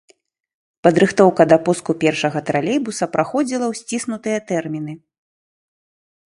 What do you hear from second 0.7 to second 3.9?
Падрыхтоўка да пуску першага тралейбуса праходзіла ў